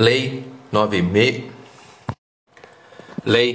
Lei 0.00 0.46
96 0.72 1.44
Lei 3.22 3.52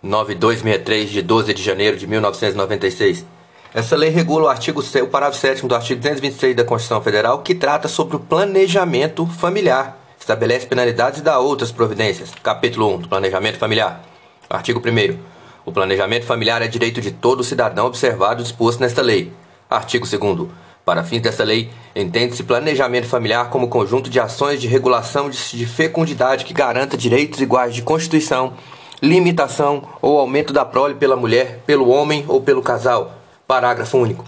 9263 0.00 1.10
de 1.10 1.22
12 1.22 1.52
de 1.52 1.60
janeiro 1.60 1.96
de 1.96 2.06
1996. 2.06 3.26
Essa 3.74 3.96
lei 3.96 4.08
regula 4.08 4.44
o 4.44 4.48
artigo 4.48 4.80
o 4.80 5.06
parágrafo 5.08 5.40
7 5.40 5.66
do 5.66 5.74
artigo 5.74 6.00
226 6.00 6.54
da 6.54 6.62
Constituição 6.62 7.02
Federal, 7.02 7.42
que 7.42 7.52
trata 7.52 7.88
sobre 7.88 8.14
o 8.14 8.20
planejamento 8.20 9.26
familiar, 9.26 9.98
estabelece 10.16 10.68
penalidades 10.68 11.18
e 11.18 11.24
dá 11.24 11.36
outras 11.40 11.72
providências. 11.72 12.30
Capítulo 12.44 12.94
1 12.94 12.98
do 13.00 13.08
Planejamento 13.08 13.58
Familiar. 13.58 14.00
Artigo 14.48 14.78
1 14.78 15.18
O 15.66 15.72
planejamento 15.72 16.26
familiar 16.26 16.62
é 16.62 16.68
direito 16.68 17.00
de 17.00 17.10
todo 17.10 17.42
cidadão 17.42 17.86
observado 17.86 18.40
disposto 18.40 18.78
nesta 18.78 19.02
lei. 19.02 19.32
Artigo 19.68 20.06
2 20.06 20.48
para 20.88 21.04
fins 21.04 21.20
dessa 21.20 21.44
lei, 21.44 21.68
entende-se 21.94 22.42
planejamento 22.42 23.06
familiar 23.06 23.50
como 23.50 23.68
conjunto 23.68 24.08
de 24.08 24.18
ações 24.18 24.58
de 24.58 24.66
regulação 24.66 25.28
de 25.28 25.66
fecundidade 25.66 26.46
que 26.46 26.54
garanta 26.54 26.96
direitos 26.96 27.42
iguais 27.42 27.74
de 27.74 27.82
constituição, 27.82 28.54
limitação 29.02 29.82
ou 30.00 30.18
aumento 30.18 30.50
da 30.50 30.64
prole 30.64 30.94
pela 30.94 31.14
mulher, 31.14 31.60
pelo 31.66 31.90
homem 31.90 32.24
ou 32.26 32.40
pelo 32.40 32.62
casal. 32.62 33.12
Parágrafo 33.46 33.98
único. 33.98 34.24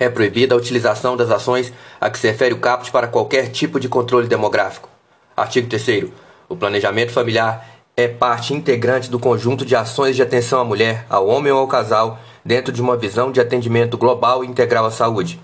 É 0.00 0.08
proibida 0.08 0.52
a 0.52 0.58
utilização 0.58 1.16
das 1.16 1.30
ações 1.30 1.72
a 2.00 2.10
que 2.10 2.18
se 2.18 2.26
refere 2.26 2.54
o 2.54 2.58
caput 2.58 2.90
para 2.90 3.06
qualquer 3.06 3.48
tipo 3.52 3.78
de 3.78 3.88
controle 3.88 4.26
demográfico. 4.26 4.88
Artigo 5.36 5.68
3 5.68 6.08
O 6.48 6.56
planejamento 6.56 7.12
familiar 7.12 7.64
é 7.96 8.08
parte 8.08 8.52
integrante 8.52 9.08
do 9.08 9.20
conjunto 9.20 9.64
de 9.64 9.76
ações 9.76 10.16
de 10.16 10.22
atenção 10.22 10.60
à 10.60 10.64
mulher, 10.64 11.06
ao 11.08 11.28
homem 11.28 11.52
ou 11.52 11.60
ao 11.60 11.68
casal, 11.68 12.18
dentro 12.44 12.72
de 12.72 12.82
uma 12.82 12.96
visão 12.96 13.30
de 13.30 13.40
atendimento 13.40 13.96
global 13.96 14.42
e 14.42 14.48
integral 14.48 14.84
à 14.84 14.90
saúde. 14.90 15.38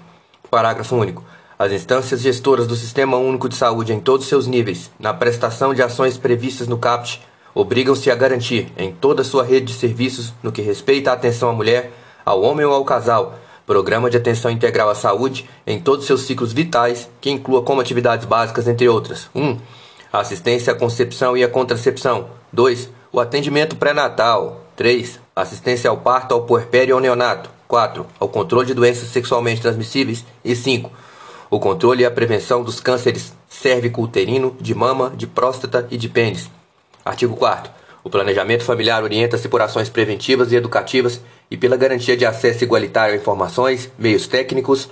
Parágrafo 0.54 0.94
único. 0.94 1.24
As 1.58 1.72
instâncias 1.72 2.20
gestoras 2.20 2.68
do 2.68 2.76
Sistema 2.76 3.16
Único 3.16 3.48
de 3.48 3.56
Saúde 3.56 3.92
em 3.92 3.98
todos 3.98 4.28
seus 4.28 4.46
níveis, 4.46 4.88
na 5.00 5.12
prestação 5.12 5.74
de 5.74 5.82
ações 5.82 6.16
previstas 6.16 6.68
no 6.68 6.78
CAPT, 6.78 7.20
obrigam-se 7.52 8.08
a 8.08 8.14
garantir, 8.14 8.72
em 8.78 8.92
toda 8.92 9.22
a 9.22 9.24
sua 9.24 9.42
rede 9.42 9.66
de 9.66 9.72
serviços, 9.72 10.32
no 10.44 10.52
que 10.52 10.62
respeita 10.62 11.10
à 11.10 11.14
atenção 11.14 11.48
à 11.48 11.52
mulher, 11.52 11.90
ao 12.24 12.40
homem 12.40 12.64
ou 12.64 12.72
ao 12.72 12.84
casal, 12.84 13.36
programa 13.66 14.08
de 14.08 14.16
atenção 14.16 14.48
integral 14.48 14.88
à 14.88 14.94
saúde 14.94 15.50
em 15.66 15.80
todos 15.80 16.06
seus 16.06 16.20
ciclos 16.20 16.52
vitais, 16.52 17.10
que 17.20 17.32
inclua 17.32 17.62
como 17.62 17.80
atividades 17.80 18.24
básicas, 18.24 18.68
entre 18.68 18.88
outras: 18.88 19.28
1. 19.34 19.42
Um, 19.42 19.58
a 20.12 20.20
assistência 20.20 20.72
à 20.72 20.76
concepção 20.76 21.36
e 21.36 21.42
à 21.42 21.48
contracepção. 21.48 22.28
2. 22.52 22.90
O 23.10 23.18
atendimento 23.18 23.74
pré-natal. 23.74 24.60
3. 24.76 25.18
Assistência 25.34 25.90
ao 25.90 25.96
parto, 25.96 26.32
ao 26.32 26.42
puerpério 26.42 26.92
e 26.92 26.94
ao 26.94 27.00
neonato. 27.00 27.53
4. 27.68 28.06
Ao 28.18 28.28
controle 28.28 28.66
de 28.66 28.74
doenças 28.74 29.08
sexualmente 29.08 29.60
transmissíveis. 29.60 30.24
E 30.44 30.54
5. 30.54 30.90
O 31.50 31.60
controle 31.60 32.02
e 32.02 32.06
a 32.06 32.10
prevenção 32.10 32.62
dos 32.62 32.80
cânceres 32.80 33.32
cérvico-uterino, 33.48 34.56
de 34.60 34.74
mama, 34.74 35.12
de 35.16 35.26
próstata 35.26 35.86
e 35.90 35.96
de 35.96 36.08
pênis. 36.08 36.50
Artigo 37.04 37.36
4 37.36 37.70
O 38.02 38.10
planejamento 38.10 38.64
familiar 38.64 39.02
orienta-se 39.04 39.48
por 39.48 39.62
ações 39.62 39.88
preventivas 39.88 40.50
e 40.50 40.56
educativas 40.56 41.20
e 41.50 41.56
pela 41.56 41.76
garantia 41.76 42.16
de 42.16 42.26
acesso 42.26 42.64
igualitário 42.64 43.14
a 43.14 43.16
informações, 43.16 43.90
meios 43.98 44.26
técnicos 44.26 44.88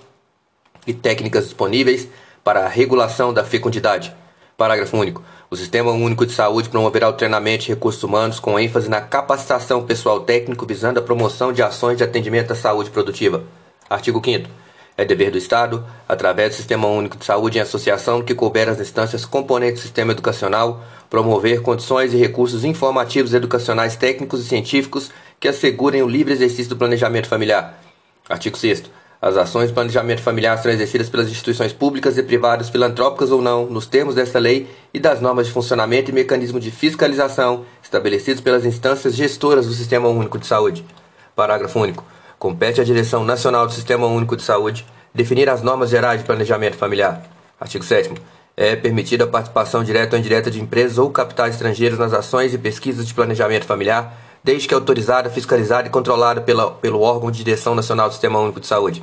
e 0.86 0.92
técnicas 0.92 1.44
disponíveis 1.44 2.08
para 2.44 2.64
a 2.64 2.68
regulação 2.68 3.32
da 3.32 3.44
fecundidade. 3.44 4.14
Parágrafo 4.56 4.96
único. 4.96 5.22
O 5.52 5.56
Sistema 5.56 5.92
Único 5.92 6.24
de 6.24 6.32
Saúde 6.32 6.70
promoverá 6.70 7.10
o 7.10 7.12
treinamento 7.12 7.64
de 7.64 7.68
recursos 7.68 8.02
humanos 8.02 8.40
com 8.40 8.58
ênfase 8.58 8.88
na 8.88 9.02
capacitação 9.02 9.84
pessoal 9.84 10.20
técnico 10.20 10.64
visando 10.64 10.98
a 10.98 11.02
promoção 11.02 11.52
de 11.52 11.62
ações 11.62 11.98
de 11.98 12.02
atendimento 12.02 12.52
à 12.52 12.54
saúde 12.54 12.88
produtiva. 12.88 13.44
Artigo 13.90 14.22
5 14.24 14.48
É 14.96 15.04
dever 15.04 15.30
do 15.30 15.36
Estado, 15.36 15.84
através 16.08 16.52
do 16.52 16.56
Sistema 16.56 16.88
Único 16.88 17.18
de 17.18 17.26
Saúde 17.26 17.58
em 17.58 17.60
associação 17.60 18.22
que 18.22 18.34
couber 18.34 18.66
as 18.66 18.80
instâncias 18.80 19.26
componentes 19.26 19.82
do 19.82 19.84
sistema 19.84 20.12
educacional, 20.12 20.82
promover 21.10 21.60
condições 21.60 22.14
e 22.14 22.16
recursos 22.16 22.64
informativos 22.64 23.34
educacionais 23.34 23.94
técnicos 23.94 24.40
e 24.40 24.48
científicos 24.48 25.10
que 25.38 25.48
assegurem 25.48 26.02
o 26.02 26.08
livre 26.08 26.32
exercício 26.32 26.70
do 26.70 26.78
planejamento 26.78 27.28
familiar. 27.28 27.78
Artigo 28.26 28.56
6 28.56 28.84
as 29.22 29.36
ações 29.36 29.68
de 29.68 29.72
planejamento 29.72 30.20
familiar 30.20 30.58
são 30.58 30.68
exercidas 30.72 31.08
pelas 31.08 31.30
instituições 31.30 31.72
públicas 31.72 32.18
e 32.18 32.24
privadas, 32.24 32.68
filantrópicas 32.68 33.30
ou 33.30 33.40
não, 33.40 33.66
nos 33.66 33.86
termos 33.86 34.16
desta 34.16 34.40
lei 34.40 34.68
e 34.92 34.98
das 34.98 35.20
normas 35.20 35.46
de 35.46 35.52
funcionamento 35.52 36.10
e 36.10 36.12
mecanismo 36.12 36.58
de 36.58 36.72
fiscalização 36.72 37.64
estabelecidos 37.80 38.40
pelas 38.40 38.64
instâncias 38.64 39.14
gestoras 39.14 39.68
do 39.68 39.74
Sistema 39.74 40.08
Único 40.08 40.40
de 40.40 40.46
Saúde. 40.48 40.84
Parágrafo 41.36 41.78
único. 41.78 42.04
Compete 42.36 42.80
à 42.80 42.84
Direção 42.84 43.22
Nacional 43.22 43.64
do 43.64 43.72
Sistema 43.72 44.08
Único 44.08 44.36
de 44.36 44.42
Saúde 44.42 44.84
definir 45.14 45.48
as 45.48 45.62
normas 45.62 45.90
gerais 45.90 46.20
de 46.20 46.26
planejamento 46.26 46.76
familiar. 46.76 47.22
Artigo 47.60 47.84
7 47.84 48.14
é 48.56 48.76
permitida 48.76 49.24
a 49.24 49.28
participação 49.28 49.84
direta 49.84 50.16
ou 50.16 50.20
indireta 50.20 50.50
de 50.50 50.60
empresas 50.60 50.98
ou 50.98 51.10
capitais 51.10 51.54
estrangeiros 51.54 51.98
nas 51.98 52.12
ações 52.12 52.52
e 52.52 52.58
pesquisas 52.58 53.06
de 53.06 53.14
planejamento 53.14 53.64
familiar, 53.64 54.14
desde 54.44 54.68
que 54.68 54.74
autorizada, 54.74 55.30
fiscalizada 55.30 55.86
e 55.86 55.90
controlada 55.90 56.40
pela, 56.40 56.70
pelo 56.70 57.00
órgão 57.00 57.30
de 57.30 57.42
direção 57.42 57.74
nacional 57.74 58.08
do 58.08 58.12
Sistema 58.12 58.40
Único 58.40 58.60
de 58.60 58.66
Saúde. 58.66 59.02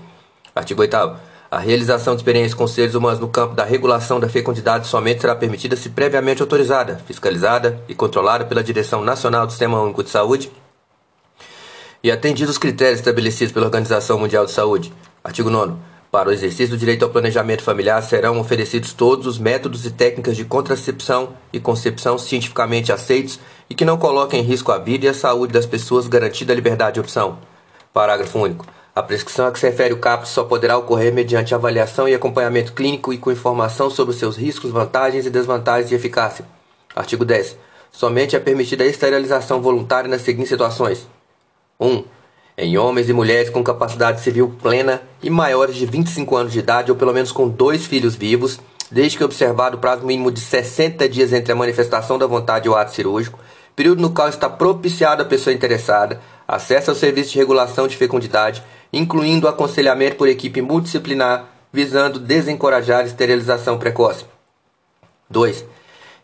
Artigo 0.59 0.81
8 0.81 1.15
A 1.49 1.57
realização 1.57 2.15
de 2.15 2.19
experiências 2.19 2.53
com 2.53 2.67
seres 2.67 2.93
humanos 2.93 3.17
no 3.17 3.29
campo 3.29 3.55
da 3.55 3.63
regulação 3.63 4.19
da 4.19 4.27
fecundidade 4.27 4.87
somente 4.87 5.21
será 5.21 5.33
permitida 5.33 5.77
se 5.77 5.89
previamente 5.89 6.41
autorizada, 6.41 7.01
fiscalizada 7.07 7.81
e 7.87 7.95
controlada 7.95 8.43
pela 8.43 8.61
Direção 8.61 9.01
Nacional 9.01 9.45
do 9.45 9.51
Sistema 9.51 9.81
Único 9.81 10.03
de 10.03 10.09
Saúde 10.09 10.51
e 12.03 12.11
atendidos 12.11 12.51
os 12.51 12.57
critérios 12.57 12.99
estabelecidos 12.99 13.53
pela 13.53 13.67
Organização 13.67 14.19
Mundial 14.19 14.45
de 14.45 14.51
Saúde. 14.51 14.93
Artigo 15.23 15.49
9 15.49 15.75
para 16.11 16.27
o 16.27 16.31
exercício 16.31 16.69
do 16.69 16.77
direito 16.77 17.03
ao 17.03 17.11
planejamento 17.11 17.61
familiar 17.61 18.01
serão 18.01 18.39
oferecidos 18.39 18.93
todos 18.93 19.27
os 19.27 19.37
métodos 19.37 19.85
e 19.85 19.91
técnicas 19.91 20.35
de 20.35 20.43
contracepção 20.43 21.35
e 21.53 21.59
concepção 21.59 22.17
cientificamente 22.17 22.91
aceitos 22.91 23.39
e 23.69 23.75
que 23.75 23.85
não 23.85 23.95
coloquem 23.95 24.41
em 24.41 24.43
risco 24.43 24.71
a 24.71 24.79
vida 24.79 25.05
e 25.05 25.09
a 25.09 25.13
saúde 25.13 25.53
das 25.53 25.67
pessoas, 25.67 26.07
garantida 26.07 26.51
a 26.51 26.55
liberdade 26.55 26.95
de 26.95 26.99
opção. 26.99 27.37
Parágrafo 27.93 28.39
único. 28.39 28.65
A 28.95 29.03
prescrição 29.03 29.47
a 29.47 29.51
que 29.51 29.59
se 29.59 29.67
refere 29.67 29.93
o 29.93 29.99
CAPS 29.99 30.29
só 30.29 30.43
poderá 30.43 30.77
ocorrer 30.77 31.13
mediante 31.13 31.55
avaliação 31.55 32.07
e 32.07 32.15
acompanhamento 32.15 32.73
clínico 32.73 33.13
e 33.13 33.17
com 33.17 33.31
informação 33.31 33.89
sobre 33.89 34.15
seus 34.15 34.35
riscos, 34.35 34.71
vantagens 34.71 35.25
e 35.25 35.29
desvantagens 35.29 35.89
de 35.89 35.95
eficácia. 35.95 36.45
Artigo 36.95 37.23
10. 37.23 37.57
Somente 37.91 38.35
é 38.35 38.39
permitida 38.39 38.83
a 38.83 38.87
esterilização 38.87 39.61
voluntária 39.61 40.09
nas 40.09 40.21
seguintes 40.21 40.49
situações: 40.49 41.07
1 41.79 42.03
em 42.61 42.77
homens 42.77 43.07
e 43.07 43.13
mulheres 43.13 43.49
com 43.49 43.63
capacidade 43.63 44.19
civil 44.19 44.53
plena 44.61 45.01
e 45.23 45.29
maiores 45.29 45.75
de 45.75 45.85
25 45.85 46.35
anos 46.35 46.51
de 46.51 46.59
idade 46.59 46.91
ou 46.91 46.97
pelo 46.97 47.13
menos 47.13 47.31
com 47.31 47.47
dois 47.47 47.85
filhos 47.85 48.15
vivos, 48.15 48.59
desde 48.91 49.17
que 49.17 49.23
observado 49.23 49.77
o 49.77 49.79
prazo 49.79 50.05
mínimo 50.05 50.29
de 50.29 50.41
60 50.41 51.07
dias 51.07 51.31
entre 51.31 51.53
a 51.53 51.55
manifestação 51.55 52.17
da 52.17 52.27
vontade 52.27 52.67
e 52.67 52.69
o 52.69 52.75
ato 52.75 52.93
cirúrgico, 52.93 53.39
período 53.75 54.01
no 54.01 54.11
qual 54.11 54.29
está 54.29 54.49
propiciada 54.49 55.23
a 55.23 55.25
pessoa 55.25 55.53
interessada, 55.53 56.21
acesso 56.47 56.89
ao 56.89 56.95
serviço 56.95 57.31
de 57.31 57.37
regulação 57.37 57.87
de 57.87 57.95
fecundidade, 57.95 58.63
incluindo 58.91 59.47
aconselhamento 59.47 60.15
por 60.15 60.27
equipe 60.27 60.61
multidisciplinar, 60.61 61.45
visando 61.71 62.19
desencorajar 62.19 63.01
a 63.01 63.05
esterilização 63.05 63.77
precoce. 63.77 64.25
2. 65.29 65.63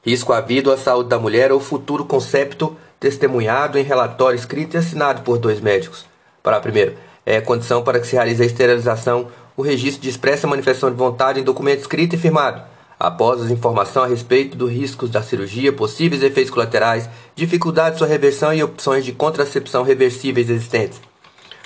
Risco 0.04 0.34
à 0.34 0.42
vida 0.42 0.70
ou 0.70 0.76
à 0.76 0.78
saúde 0.78 1.10
da 1.10 1.20
mulher 1.20 1.52
ou 1.52 1.60
futuro 1.60 2.06
concepto 2.06 2.76
testemunhado 3.00 3.78
em 3.78 3.84
relatório 3.84 4.38
escrito 4.38 4.76
e 4.76 4.78
assinado 4.78 5.22
por 5.22 5.38
dois 5.38 5.62
médicos. 5.62 6.06
Para 6.42 6.60
primeiro, 6.60 6.96
é 7.26 7.42
condição 7.42 7.84
para 7.84 8.00
que 8.00 8.08
se 8.08 8.14
realize 8.14 8.42
a 8.42 8.46
esterilização 8.46 9.28
o 9.58 9.62
registro 9.62 10.02
de 10.02 10.10
expressa 10.10 10.48
manifestação 10.48 10.90
de 10.90 10.98
vontade 10.98 11.40
em 11.40 11.44
documento 11.44 11.80
escrito 11.80 12.16
e 12.16 12.18
firmado, 12.18 12.62
após 13.06 13.40
as 13.40 13.52
informações 13.52 14.06
a 14.06 14.08
respeito 14.08 14.58
dos 14.58 14.72
riscos 14.72 15.12
da 15.12 15.22
cirurgia, 15.22 15.72
possíveis 15.72 16.24
efeitos 16.24 16.52
colaterais, 16.52 17.08
dificuldade 17.36 17.92
de 17.92 17.98
sua 18.00 18.08
reversão 18.08 18.52
e 18.52 18.64
opções 18.64 19.06
de 19.06 19.12
contracepção 19.12 19.84
reversíveis 19.84 20.50
existentes. 20.50 21.00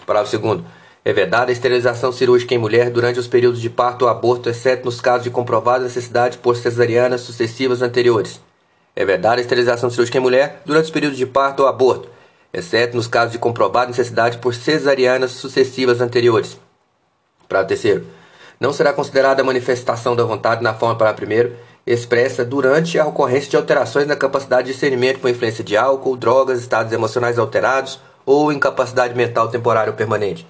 Parágrafo 0.06 0.32
segundo. 0.32 0.66
É 1.06 1.14
vedada 1.14 1.50
a 1.50 1.54
esterilização 1.54 2.12
cirúrgica 2.12 2.54
em 2.54 2.58
mulher 2.58 2.90
durante 2.90 3.20
os 3.20 3.28
períodos 3.28 3.62
de 3.62 3.70
parto 3.70 4.02
ou 4.02 4.10
aborto, 4.10 4.50
exceto 4.50 4.84
nos 4.84 5.00
casos 5.00 5.24
de 5.24 5.30
comprovada 5.30 5.86
necessidade 5.86 6.38
por 6.38 6.58
cesarianas 6.58 7.22
sucessivas 7.22 7.82
anteriores. 7.82 8.42
É 8.94 9.06
vedada 9.06 9.38
a 9.38 9.42
esterilização 9.42 9.90
cirúrgica 9.90 10.18
em 10.18 10.22
mulher 10.22 10.62
durante 10.66 10.86
os 10.86 10.92
períodos 10.92 11.18
de 11.18 11.26
parto 11.26 11.62
ou 11.62 11.70
aborto, 11.70 12.10
exceto 12.52 12.98
nos 12.98 13.08
casos 13.08 13.32
de 13.32 13.40
comprovada 13.40 13.88
necessidade 13.88 14.40
por 14.40 14.54
cesarianas 14.54 15.32
sucessivas 15.32 16.02
anteriores. 16.02 16.60
Para 17.48 17.64
terceiro, 17.64 18.06
não 18.60 18.74
será 18.74 18.92
considerada 18.92 19.44
manifestação 19.44 20.16
da 20.16 20.24
vontade 20.24 20.62
na 20.62 20.74
forma 20.74 20.96
para 20.96 21.14
primeiro 21.14 21.56
expressa 21.88 22.46
durante 22.46 23.00
a 23.00 23.06
ocorrência 23.08 23.50
de 23.50 23.58
alterações 23.58 24.06
na 24.06 24.16
capacidade 24.16 24.68
de 24.68 24.74
discernimento 24.74 25.20
por 25.20 25.30
influência 25.30 25.64
de 25.64 25.76
álcool, 25.76 26.18
drogas, 26.18 26.60
estados 26.60 26.92
emocionais 26.92 27.40
alterados 27.40 28.00
ou 28.26 28.52
incapacidade 28.52 29.16
mental 29.16 29.48
temporária 29.48 29.90
ou 29.90 29.98
permanente. 29.98 30.46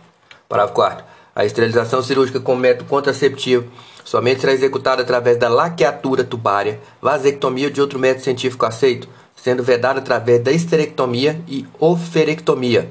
Parágrafo 0.50 0.74
4 0.74 1.06
A 1.36 1.46
esterilização 1.46 2.02
cirúrgica 2.02 2.40
com 2.40 2.56
método 2.56 2.90
contraceptivo 2.90 3.72
somente 4.04 4.42
será 4.42 4.52
executada 4.52 5.04
através 5.04 5.38
da 5.38 5.48
laqueatura 5.48 6.24
tubária, 6.24 6.80
vasectomia 7.02 7.68
ou 7.68 7.74
de 7.74 7.80
outro 7.80 8.00
método 8.00 8.24
científico 8.24 8.66
aceito, 8.66 9.08
sendo 9.36 9.64
vedada 9.64 10.00
através 10.00 10.42
da 10.42 10.52
histerectomia 10.52 11.40
e 11.48 11.66
oferectomia. 11.80 12.90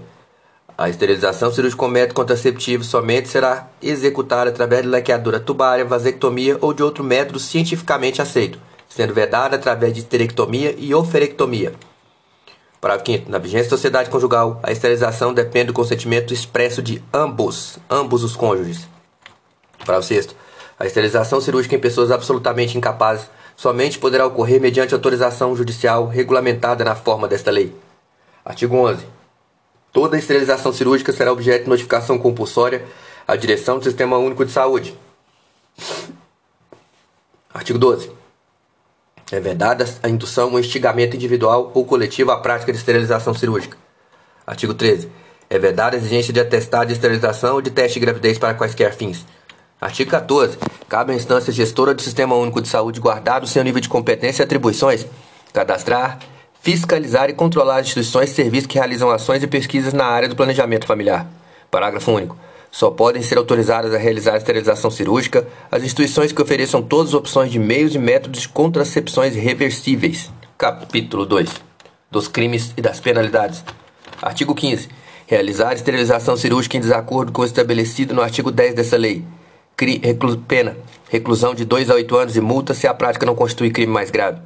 A 0.78 0.88
esterilização 0.88 1.50
cirúrgica 1.50 1.80
com 1.80 1.88
método 1.88 2.14
contraceptivo 2.14 2.84
somente 2.84 3.28
será 3.28 3.68
executada 3.82 4.50
através 4.50 4.82
de 4.82 4.88
laqueadura 4.88 5.40
tubária, 5.40 5.84
vasectomia 5.84 6.56
ou 6.60 6.72
de 6.72 6.84
outro 6.84 7.02
método 7.02 7.40
cientificamente 7.40 8.22
aceito, 8.22 8.60
sendo 8.88 9.12
vedada 9.12 9.56
através 9.56 9.92
de 9.92 9.98
esterectomia 9.98 10.76
e 10.78 10.94
oferectomia. 10.94 11.74
Parágrafo 12.80 13.10
5 13.10 13.28
Na 13.28 13.38
vigência 13.38 13.64
da 13.64 13.70
sociedade 13.70 14.08
conjugal, 14.08 14.60
a 14.62 14.70
esterilização 14.70 15.34
depende 15.34 15.66
do 15.66 15.72
consentimento 15.72 16.32
expresso 16.32 16.80
de 16.80 17.02
ambos, 17.12 17.76
ambos 17.90 18.22
os 18.22 18.36
cônjuges. 18.36 18.86
Parágrafo 19.80 20.06
6 20.06 20.28
A 20.78 20.86
esterilização 20.86 21.40
cirúrgica 21.40 21.74
em 21.74 21.80
pessoas 21.80 22.12
absolutamente 22.12 22.78
incapazes 22.78 23.28
somente 23.56 23.98
poderá 23.98 24.24
ocorrer 24.24 24.60
mediante 24.60 24.94
autorização 24.94 25.56
judicial 25.56 26.06
regulamentada 26.06 26.84
na 26.84 26.94
forma 26.94 27.26
desta 27.26 27.50
lei. 27.50 27.74
Artigo 28.44 28.76
11. 28.76 29.17
Toda 29.92 30.18
esterilização 30.18 30.72
cirúrgica 30.72 31.12
será 31.12 31.32
objeto 31.32 31.64
de 31.64 31.70
notificação 31.70 32.18
compulsória 32.18 32.84
à 33.26 33.36
direção 33.36 33.78
do 33.78 33.84
Sistema 33.84 34.18
Único 34.18 34.44
de 34.44 34.52
Saúde. 34.52 34.94
Artigo 37.52 37.78
12. 37.78 38.10
É 39.30 39.40
vedada 39.40 39.84
a 40.02 40.08
indução 40.08 40.52
ou 40.52 40.60
instigamento 40.60 41.16
individual 41.16 41.70
ou 41.74 41.84
coletivo 41.84 42.30
à 42.30 42.40
prática 42.40 42.72
de 42.72 42.78
esterilização 42.78 43.34
cirúrgica. 43.34 43.76
Artigo 44.46 44.72
13. 44.72 45.10
É 45.50 45.58
vedada 45.58 45.96
a 45.96 45.98
exigência 45.98 46.32
de 46.32 46.40
atestado 46.40 46.86
de 46.86 46.92
esterilização 46.94 47.54
ou 47.54 47.62
de 47.62 47.70
teste 47.70 47.98
de 47.98 48.04
gravidez 48.04 48.38
para 48.38 48.54
quaisquer 48.54 48.94
fins. 48.94 49.26
Artigo 49.80 50.10
14. 50.10 50.58
Cabe 50.88 51.12
à 51.12 51.14
instância 51.14 51.52
gestora 51.52 51.94
do 51.94 52.02
Sistema 52.02 52.34
Único 52.34 52.60
de 52.60 52.68
Saúde 52.68 53.00
guardar 53.00 53.42
o 53.42 53.46
seu 53.46 53.62
nível 53.62 53.80
de 53.80 53.88
competência 53.88 54.42
e 54.42 54.44
atribuições, 54.44 55.06
cadastrar, 55.52 56.18
fiscalizar 56.60 57.30
e 57.30 57.34
controlar 57.34 57.76
as 57.76 57.86
instituições 57.86 58.30
e 58.30 58.34
serviços 58.34 58.66
que 58.66 58.78
realizam 58.78 59.10
ações 59.10 59.42
e 59.42 59.46
pesquisas 59.46 59.92
na 59.92 60.04
área 60.04 60.28
do 60.28 60.36
planejamento 60.36 60.86
familiar. 60.86 61.26
Parágrafo 61.70 62.12
único. 62.12 62.36
Só 62.70 62.90
podem 62.90 63.22
ser 63.22 63.38
autorizadas 63.38 63.94
a 63.94 63.98
realizar 63.98 64.34
a 64.34 64.36
esterilização 64.36 64.90
cirúrgica 64.90 65.46
as 65.70 65.82
instituições 65.82 66.32
que 66.32 66.42
ofereçam 66.42 66.82
todas 66.82 67.08
as 67.08 67.14
opções 67.14 67.50
de 67.50 67.58
meios 67.58 67.94
e 67.94 67.98
métodos 67.98 68.42
de 68.42 68.48
contracepções 68.48 69.34
reversíveis. 69.34 70.30
Capítulo 70.56 71.24
2. 71.24 71.48
Dos 72.10 72.28
crimes 72.28 72.72
e 72.76 72.82
das 72.82 73.00
penalidades. 73.00 73.64
Artigo 74.20 74.54
15. 74.54 74.88
Realizar 75.26 75.74
esterilização 75.74 76.36
cirúrgica 76.36 76.76
em 76.76 76.80
desacordo 76.80 77.32
com 77.32 77.42
o 77.42 77.44
estabelecido 77.44 78.14
no 78.14 78.22
artigo 78.22 78.50
10 78.50 78.74
dessa 78.74 78.96
lei. 78.96 79.24
Cri 79.76 80.00
pena. 80.46 80.76
Reclusão 81.08 81.54
de 81.54 81.64
2 81.64 81.90
a 81.90 81.94
8 81.94 82.16
anos 82.16 82.36
e 82.36 82.40
multa 82.40 82.74
se 82.74 82.86
a 82.86 82.92
prática 82.92 83.24
não 83.24 83.34
constitui 83.34 83.70
crime 83.70 83.92
mais 83.92 84.10
grave. 84.10 84.40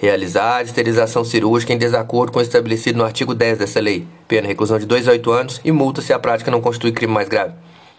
Realizar 0.00 0.62
esterilização 0.62 1.24
cirúrgica 1.24 1.72
em 1.72 1.76
desacordo 1.76 2.30
com 2.30 2.38
o 2.38 2.42
estabelecido 2.42 2.98
no 2.98 3.04
artigo 3.04 3.34
10 3.34 3.58
dessa 3.58 3.80
lei. 3.80 4.06
Pena 4.28 4.46
reclusão 4.46 4.78
de 4.78 4.86
2 4.86 5.08
a 5.08 5.10
8 5.10 5.32
anos 5.32 5.60
e 5.64 5.72
multa 5.72 6.00
se 6.00 6.12
a 6.12 6.18
prática 6.20 6.52
não 6.52 6.60
constitui 6.60 6.92
crime 6.92 7.12
mais 7.12 7.28
grave. 7.28 7.54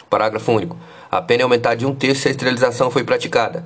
Parágrafo 0.09 0.49
único. 0.49 0.77
A 1.11 1.21
pena 1.21 1.41
é 1.41 1.43
aumentar 1.43 1.75
de 1.75 1.85
um 1.85 1.93
terço 1.93 2.21
se 2.21 2.29
a 2.29 2.31
esterilização 2.31 2.89
foi 2.89 3.03
praticada. 3.03 3.65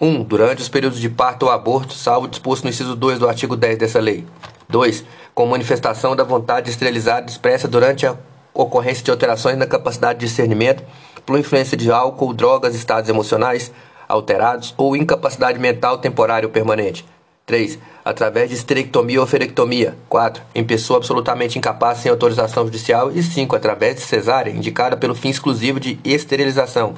1. 0.00 0.06
Um, 0.06 0.22
durante 0.22 0.62
os 0.62 0.68
períodos 0.68 1.00
de 1.00 1.10
parto 1.10 1.46
ou 1.46 1.50
aborto, 1.50 1.92
salvo 1.92 2.28
disposto 2.28 2.62
no 2.62 2.70
inciso 2.70 2.94
2 2.94 3.18
do 3.18 3.28
artigo 3.28 3.56
10 3.56 3.78
dessa 3.78 3.98
lei. 3.98 4.24
2. 4.68 5.04
Com 5.34 5.46
manifestação 5.46 6.14
da 6.14 6.22
vontade 6.22 6.70
esterilizada 6.70 7.28
expressa 7.28 7.66
durante 7.66 8.06
a 8.06 8.16
ocorrência 8.54 9.02
de 9.02 9.10
alterações 9.10 9.58
na 9.58 9.66
capacidade 9.66 10.20
de 10.20 10.26
discernimento 10.26 10.84
por 11.26 11.36
influência 11.36 11.76
de 11.76 11.90
álcool, 11.90 12.32
drogas, 12.32 12.76
estados 12.76 13.10
emocionais 13.10 13.72
alterados 14.08 14.72
ou 14.76 14.96
incapacidade 14.96 15.58
mental 15.58 15.98
temporária 15.98 16.46
ou 16.46 16.52
permanente. 16.52 17.04
3. 17.46 17.78
Através 18.04 18.50
de 18.50 18.56
esterectomia 18.56 19.20
ou 19.20 19.26
ferectomia. 19.26 19.96
4. 20.08 20.42
Em 20.54 20.64
pessoa 20.64 20.98
absolutamente 20.98 21.58
incapaz 21.58 21.98
sem 21.98 22.10
autorização 22.10 22.64
judicial. 22.64 23.10
E 23.12 23.22
5. 23.22 23.56
Através 23.56 23.96
de 23.96 24.02
cesárea, 24.02 24.50
indicada 24.50 24.96
pelo 24.96 25.14
fim 25.14 25.30
exclusivo 25.30 25.78
de 25.78 25.98
esterilização. 26.04 26.94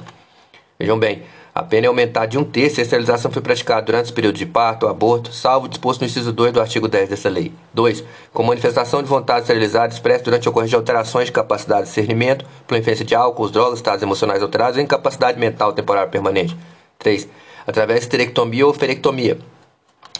Vejam 0.77 0.99
bem, 0.99 1.23
a 1.57 1.63
pena 1.63 1.85
é 1.85 1.87
aumentar 1.87 2.25
de 2.25 2.37
um 2.37 2.43
terço 2.43 2.75
se 2.75 2.81
a 2.81 2.83
esterilização 2.83 3.31
foi 3.31 3.41
praticada 3.41 3.81
durante 3.81 4.07
os 4.07 4.11
períodos 4.11 4.37
de 4.37 4.45
parto 4.45 4.83
ou 4.83 4.89
aborto, 4.89 5.31
salvo 5.31 5.69
disposto 5.69 6.01
no 6.01 6.07
inciso 6.07 6.33
2 6.33 6.51
do 6.51 6.59
artigo 6.59 6.85
10 6.85 7.07
dessa 7.07 7.29
lei. 7.29 7.53
2. 7.73 8.03
Com 8.33 8.43
manifestação 8.43 9.01
de 9.01 9.07
vontade 9.07 9.43
esterilizada 9.43 9.93
expressa 9.93 10.25
durante 10.25 10.45
a 10.45 10.51
ocorrência 10.51 10.71
de 10.71 10.75
alterações 10.75 11.27
de 11.27 11.31
capacidade 11.31 11.83
de 11.83 11.87
discernimento, 11.87 12.45
por 12.67 12.77
influência 12.77 13.05
de 13.05 13.15
álcool, 13.15 13.49
drogas, 13.49 13.79
estados 13.79 14.03
emocionais 14.03 14.43
alterados 14.43 14.75
ou 14.75 14.83
incapacidade 14.83 15.39
mental 15.39 15.71
temporária 15.71 16.09
permanente. 16.09 16.57
3. 16.99 17.25
Através 17.65 18.01
de 18.01 18.05
esterectomia 18.07 18.67
ou 18.67 18.73
ferectomia, 18.73 19.37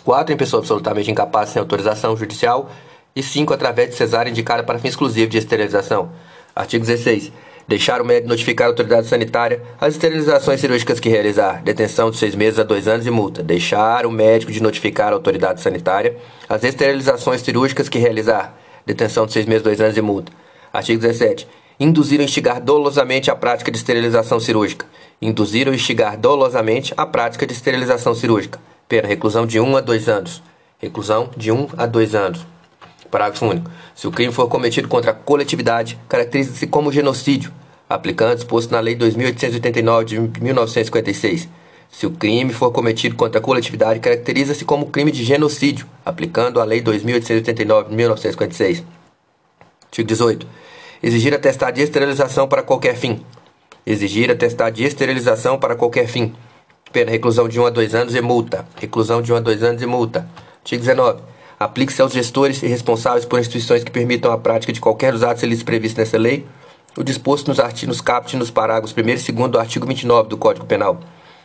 4 0.06 0.32
em 0.32 0.38
pessoa 0.38 0.60
absolutamente 0.60 1.10
incapaz 1.10 1.50
sem 1.50 1.60
autorização 1.60 2.16
judicial 2.16 2.70
e 3.16 3.24
5 3.24 3.52
através 3.52 3.90
de 3.90 3.96
cesárea 3.96 4.30
indicada 4.30 4.64
para 4.64 4.78
fim 4.78 4.88
exclusivo 4.88 5.28
de 5.28 5.40
esterilização. 5.40 6.12
Artigo 6.56 6.86
16. 6.86 7.32
Deixar 7.68 8.00
o 8.00 8.06
médico 8.06 8.30
notificar 8.30 8.68
a 8.68 8.70
autoridade 8.70 9.08
sanitária 9.08 9.64
as 9.82 9.96
esterilizações 9.96 10.62
cirúrgicas 10.62 11.00
que 11.00 11.10
realizar, 11.10 11.64
detenção 11.64 12.12
de 12.12 12.18
seis 12.18 12.36
meses 12.36 12.60
a 12.60 12.64
dois 12.64 12.88
anos 12.88 13.08
e 13.08 13.10
multa. 13.10 13.42
Deixar 13.42 14.06
o 14.06 14.12
médico 14.12 14.52
de 14.52 14.62
notificar 14.62 15.12
a 15.12 15.16
autoridade 15.16 15.60
sanitária 15.60 16.16
as 16.48 16.64
esterilizações 16.64 17.42
cirúrgicas 17.42 17.90
que 17.90 17.98
realizar, 17.98 18.56
detenção 18.86 19.26
de 19.26 19.34
seis 19.34 19.48
meses 19.48 19.62
a 19.62 19.70
dois 19.70 19.82
anos 19.82 19.98
e 19.98 20.02
multa. 20.02 20.32
Artigo 20.72 21.02
17. 21.02 21.48
Induzir 21.80 22.20
ou 22.20 22.26
instigar 22.26 22.62
dolosamente 22.62 23.32
a 23.32 23.36
prática 23.36 23.72
de 23.72 23.78
esterilização 23.78 24.40
cirúrgica. 24.40 24.86
Induzir 25.20 25.68
ou 25.68 25.74
instigar 25.74 26.16
dolosamente 26.16 26.94
a 26.96 27.08
prática 27.08 27.48
de 27.48 27.54
esterilização 27.54 28.14
cirúrgica. 28.14 28.60
Pena, 28.88 29.08
reclusão 29.08 29.48
de 29.48 29.60
1 29.60 29.68
um 29.68 29.78
a 29.78 29.82
2 29.82 30.08
anos. 30.08 30.44
Reclusão 30.78 31.32
de 31.36 31.52
1 31.52 31.56
um 31.60 31.68
a 31.76 31.88
2 31.88 32.14
anos. 32.14 32.46
Parágrafo 33.10 33.46
único. 33.48 33.72
Se 33.96 34.08
o 34.08 34.12
crime 34.12 34.32
for 34.32 34.48
cometido 34.48 34.88
contra 34.88 35.10
a 35.10 35.14
coletividade, 35.14 35.98
caracteriza-se 36.08 36.68
como 36.68 36.92
genocídio, 36.92 37.52
aplicando 37.90 38.34
o 38.34 38.36
disposto 38.36 38.72
na 38.72 38.80
Lei 38.80 38.96
2889 38.96 40.06
de 40.06 40.42
1956. 40.42 41.50
Se 41.90 42.06
o 42.06 42.12
crime 42.12 42.54
for 42.54 42.72
cometido 42.72 43.16
contra 43.16 43.40
a 43.40 43.42
coletividade, 43.42 44.00
caracteriza-se 44.00 44.64
como 44.66 44.92
crime 44.92 45.12
de 45.12 45.24
genocídio, 45.24 45.88
aplicando 46.06 46.62
a 46.62 46.64
Lei 46.64 46.82
2889 46.82 47.90
de 47.90 47.96
1956. 47.96 48.84
Artigo 49.86 50.08
18. 50.08 50.48
Exigir 51.02 51.34
atestado 51.34 51.74
de 51.74 51.82
esterilização 51.82 52.48
para 52.48 52.62
qualquer 52.62 52.96
fim. 52.96 53.26
Exigir 53.84 54.30
atestado 54.30 54.76
de 54.76 54.84
esterilização 54.84 55.58
para 55.58 55.76
qualquer 55.76 56.08
fim 56.08 56.36
Pena, 56.96 57.12
reclusão 57.12 57.50
de 57.50 57.60
1 57.60 57.66
a 57.66 57.70
2 57.70 57.94
anos 57.94 58.16
e 58.16 58.22
multa. 58.22 58.66
Reclusão 58.78 59.22
de 59.22 59.34
1 59.34 59.36
a 59.36 59.40
2 59.42 59.64
anos 59.64 59.82
e 59.82 59.86
multa. 59.86 60.26
Artigo 60.60 60.80
19. 60.80 61.20
Aplique-se 61.60 62.02
aos 62.02 62.14
gestores 62.14 62.64
e 62.64 62.68
responsáveis 62.68 63.26
por 63.26 63.38
instituições 63.38 63.84
que 63.84 63.92
permitam 63.92 64.32
a 64.32 64.38
prática 64.38 64.72
de 64.72 64.80
qualquer 64.80 65.12
dos 65.12 65.22
atos 65.22 65.44
ilícitos 65.44 65.66
previstos 65.66 65.98
nessa 65.98 66.18
lei, 66.18 66.46
o 66.98 67.04
disposto 67.04 67.50
nos 67.50 67.60
artigos 67.60 68.00
caput 68.00 68.38
nos 68.38 68.50
parágrafos 68.50 68.96
1 68.96 69.02
e 69.02 69.32
2 69.34 69.52
do 69.52 69.60
artigo 69.60 69.86
29 69.86 70.30
do 70.30 70.38
Código 70.38 70.66
Penal. 70.66 71.02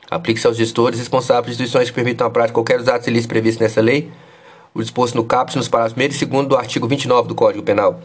Aplique-se 0.09 0.47
aos 0.47 0.57
gestores 0.57 1.01
responsáveis 1.01 1.43
por 1.43 1.51
instituições 1.51 1.89
que 1.89 1.97
permitam 1.97 2.29
a 2.29 2.31
prática 2.31 2.53
de 2.53 2.55
qualquer 2.55 2.79
dos 2.79 2.87
atos 2.87 3.09
ilícitos 3.09 3.27
previstos 3.27 3.61
nessa 3.61 3.81
lei, 3.81 4.09
o 4.73 4.81
disposto 4.81 5.17
no 5.17 5.25
caput 5.25 5.57
nos 5.57 5.67
parágrafos 5.67 6.01
1 6.01 6.07
e 6.23 6.27
2 6.27 6.47
do 6.47 6.57
artigo 6.57 6.87
29 6.87 7.27
do 7.27 7.35
Código 7.35 7.65
Penal. 7.65 7.99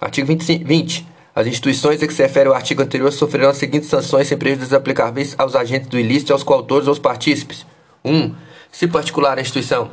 Artigo 0.00 0.26
20. 0.26 0.64
20 0.64 1.17
as 1.38 1.46
instituições 1.46 2.02
a 2.02 2.06
que 2.08 2.12
se 2.12 2.20
refere 2.20 2.48
o 2.48 2.52
artigo 2.52 2.82
anterior 2.82 3.12
sofrerão 3.12 3.50
as 3.50 3.58
seguintes 3.58 3.88
sanções 3.88 4.26
sem 4.26 4.36
prejuízos 4.36 4.72
aplicáveis 4.72 5.36
aos 5.38 5.54
agentes 5.54 5.88
do 5.88 5.96
ilícito 5.96 6.32
e 6.32 6.34
aos 6.34 6.42
coautores 6.42 6.88
ou 6.88 6.90
aos 6.90 6.98
partícipes. 6.98 7.64
1. 8.04 8.12
Um, 8.12 8.34
se 8.72 8.88
particular 8.88 9.38
a 9.38 9.40
instituição, 9.40 9.88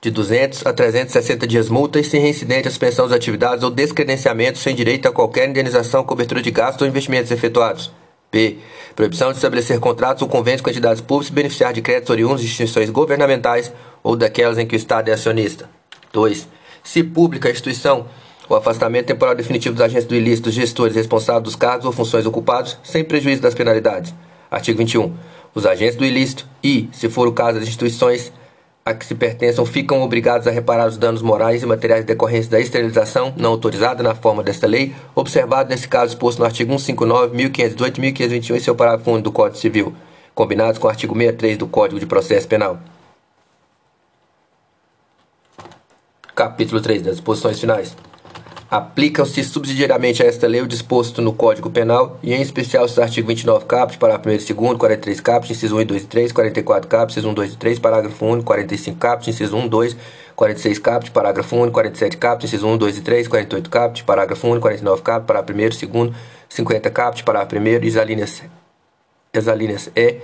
de 0.00 0.12
200 0.12 0.64
a 0.64 0.72
360 0.72 1.44
dias 1.44 1.68
multa 1.68 1.98
e 1.98 2.04
sem 2.04 2.20
reincidente 2.20 2.68
a 2.68 2.70
suspensão 2.70 3.08
das 3.08 3.16
atividades 3.16 3.64
ou 3.64 3.70
descredenciamento 3.72 4.60
sem 4.60 4.76
direito 4.76 5.08
a 5.08 5.12
qualquer 5.12 5.48
indenização, 5.48 6.04
cobertura 6.04 6.40
de 6.40 6.52
gastos 6.52 6.82
ou 6.82 6.86
investimentos 6.86 7.32
efetuados. 7.32 7.90
B. 8.30 8.58
Proibição 8.94 9.32
de 9.32 9.38
estabelecer 9.38 9.80
contratos 9.80 10.22
ou 10.22 10.28
convênios 10.28 10.62
com 10.62 10.70
entidades 10.70 11.02
públicas 11.02 11.30
e 11.30 11.34
beneficiar 11.34 11.72
de 11.72 11.82
créditos 11.82 12.10
oriundos 12.10 12.42
de 12.42 12.46
instituições 12.46 12.90
governamentais 12.90 13.72
ou 14.04 14.14
daquelas 14.14 14.56
em 14.56 14.68
que 14.68 14.76
o 14.76 14.78
Estado 14.78 15.08
é 15.08 15.14
acionista. 15.14 15.68
2. 16.12 16.46
Se 16.84 17.02
pública 17.02 17.48
a 17.48 17.50
instituição, 17.50 18.06
o 18.48 18.54
afastamento 18.54 19.06
temporal 19.06 19.34
definitivo 19.34 19.74
dos 19.74 19.84
agentes 19.84 20.06
do 20.06 20.14
ilícito, 20.14 20.50
gestores 20.50 20.96
responsáveis 20.96 21.44
dos 21.44 21.56
cargos 21.56 21.86
ou 21.86 21.92
funções 21.92 22.26
ocupados, 22.26 22.78
sem 22.82 23.04
prejuízo 23.04 23.42
das 23.42 23.54
penalidades. 23.54 24.12
Artigo 24.50 24.78
21. 24.78 25.12
Os 25.54 25.66
agentes 25.66 25.96
do 25.96 26.04
ilícito 26.04 26.46
e, 26.62 26.88
se 26.92 27.08
for 27.08 27.28
o 27.28 27.32
caso, 27.32 27.58
as 27.58 27.64
instituições 27.64 28.32
a 28.84 28.92
que 28.92 29.06
se 29.06 29.14
pertençam 29.14 29.64
ficam 29.64 30.02
obrigados 30.02 30.46
a 30.48 30.50
reparar 30.50 30.88
os 30.88 30.96
danos 30.96 31.22
morais 31.22 31.62
e 31.62 31.66
materiais 31.66 32.04
decorrentes 32.04 32.48
da 32.48 32.60
esterilização 32.60 33.32
não 33.36 33.50
autorizada 33.50 34.02
na 34.02 34.14
forma 34.14 34.42
desta 34.42 34.66
lei, 34.66 34.92
observado 35.14 35.70
nesse 35.70 35.86
caso 35.86 36.14
exposto 36.14 36.40
no 36.40 36.44
artigo 36.44 36.70
159, 36.72 37.36
1518 37.36 37.96
e 37.96 38.00
1521 38.00 38.56
em 38.56 38.60
seu 38.60 38.74
parágrafo 38.74 39.10
1 39.10 39.20
do 39.20 39.30
Código 39.30 39.58
Civil, 39.58 39.94
combinados 40.34 40.78
com 40.78 40.88
o 40.88 40.90
artigo 40.90 41.14
63 41.14 41.58
do 41.58 41.68
Código 41.68 42.00
de 42.00 42.06
Processo 42.06 42.48
Penal. 42.48 42.80
Capítulo 46.34 46.80
3 46.80 47.02
das 47.02 47.16
disposições 47.16 47.60
finais. 47.60 47.94
Aplicam-se 48.72 49.44
subsidiariamente 49.44 50.22
a 50.22 50.26
esta 50.26 50.46
lei 50.46 50.62
o 50.62 50.66
disposto 50.66 51.20
no 51.20 51.34
Código 51.34 51.68
Penal 51.68 52.18
e, 52.22 52.32
em 52.32 52.40
especial, 52.40 52.86
os 52.86 52.98
artigos 52.98 53.28
29 53.28 53.66
caput, 53.66 53.98
parágrafo 53.98 54.30
1 54.30 54.32
e 54.32 54.54
2, 54.54 54.78
43 54.78 55.20
caput, 55.20 55.52
inciso 55.52 55.76
1 55.76 55.80
e 55.82 55.84
2 55.84 56.02
e 56.02 56.06
3, 56.06 56.32
44 56.32 56.88
caput, 56.88 57.12
inciso 57.12 57.28
1, 57.28 57.34
2 57.34 57.52
e 57.52 57.56
3, 57.58 57.78
parágrafo 57.78 58.24
1, 58.24 58.40
45 58.40 58.98
caput, 58.98 59.28
inciso 59.28 59.56
1, 59.58 59.68
2, 59.68 59.96
46 60.34 60.78
caput, 60.78 61.10
parágrafo 61.10 61.54
1, 61.54 61.70
47 61.70 62.16
caput, 62.16 62.46
inciso 62.46 62.66
1, 62.66 62.78
2 62.78 62.96
e 62.96 63.00
3, 63.02 63.28
48 63.28 63.68
caput, 63.68 64.04
parágrafo 64.04 64.48
1, 64.48 64.58
49 64.58 65.02
caput, 65.02 65.26
parágrafo 65.26 65.60
1, 65.60 65.88
2, 65.90 66.14
50 66.48 66.90
caput, 66.90 67.24
parágrafo 67.24 67.56
1 67.62 67.66
e 67.66 67.88
as 67.88 67.96
alíneas, 67.98 68.42
as 69.36 69.48
alíneas 69.48 69.90
E, 69.94 70.16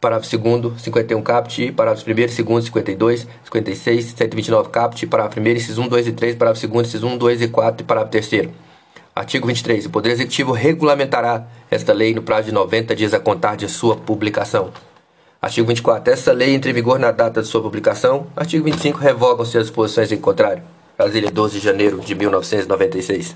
parágrafo 0.00 0.38
2 0.38 0.80
51 0.80 1.22
caput, 1.22 1.72
parágrafo 1.72 2.10
1 2.10 2.14
2 2.14 2.32
52, 2.64 3.26
56, 3.44 4.04
129 4.16 4.70
caput, 4.70 5.06
parágrafo 5.06 5.40
1 5.40 5.46
incisos 5.48 5.78
1, 5.78 5.88
2 5.88 6.06
e 6.06 6.12
3, 6.12 6.36
parágrafo 6.36 6.66
2 6.66 6.86
incisos 6.88 7.12
1, 7.12 7.18
2 7.18 7.42
e 7.42 7.48
4 7.48 7.84
e 7.84 7.86
parágrafo 7.86 8.28
3 8.28 8.48
Artigo 9.14 9.46
23. 9.46 9.86
O 9.86 9.90
Poder 9.90 10.12
Executivo 10.12 10.52
regulamentará 10.52 11.46
esta 11.70 11.92
lei 11.92 12.14
no 12.14 12.22
prazo 12.22 12.46
de 12.46 12.52
90 12.52 12.96
dias 12.96 13.12
a 13.12 13.20
contar 13.20 13.56
de 13.56 13.68
sua 13.68 13.96
publicação. 13.96 14.72
Artigo 15.42 15.66
24. 15.68 16.12
Essa 16.12 16.32
lei 16.32 16.54
entra 16.54 16.70
em 16.70 16.74
vigor 16.74 16.98
na 16.98 17.10
data 17.10 17.42
de 17.42 17.48
sua 17.48 17.60
publicação. 17.60 18.28
Artigo 18.36 18.64
25. 18.64 18.98
Revogam-se 18.98 19.58
as 19.58 19.64
disposições 19.64 20.12
em 20.12 20.16
contrário. 20.16 20.62
Brasília, 20.96 21.30
12 21.30 21.58
de 21.58 21.64
janeiro 21.64 22.00
de 22.00 22.14
1996. 22.14 23.26